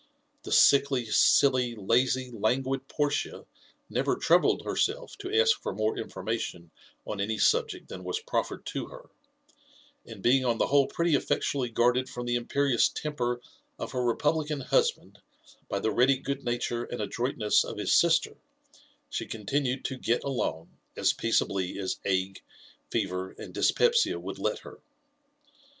The 0.41 0.51
sickly, 0.51 1.05
silly, 1.05 1.75
lazy, 1.75 2.31
languid 2.33 2.87
Portia, 2.87 3.45
never 3.87 4.15
troubled 4.15 4.63
hers(>If 4.63 5.15
to 5.19 5.31
ask 5.39 5.61
for 5.61 5.75
more 5.75 5.95
information 5.95 6.71
on 7.05 7.19
ahy 7.19 7.37
subject 7.39 7.87
than 7.87 8.03
was 8.03 8.19
proffered 8.19 8.65
to 8.65 8.87
her; 8.87 9.11
and 10.07 10.23
being 10.23 10.43
on 10.43 10.57
the 10.57 10.65
whole 10.65 10.87
pretty 10.87 11.13
effectually 11.13 11.69
guarded 11.69 12.09
from 12.09 12.25
the 12.25 12.33
imperious 12.33 12.89
temper 12.89 13.41
of 13.77 13.91
her 13.91 14.03
republican 14.03 14.61
husband 14.61 15.19
by 15.69 15.77
the 15.79 15.91
ready 15.91 16.17
good 16.17 16.43
nature 16.43 16.83
and 16.85 16.99
adroitness 16.99 17.63
of 17.63 17.77
his 17.77 17.93
sister, 17.93 18.35
she 19.07 19.27
continued 19.27 19.85
to 19.85 19.99
get 19.99 20.23
along" 20.23 20.71
as 20.97 21.13
peaceably 21.13 21.77
as 21.77 21.99
ague, 22.07 22.41
fever, 22.89 23.35
and 23.37 23.53
dyspepsia 23.53 24.19
would 24.19 24.39
let 24.39 24.57
her. 24.61 24.79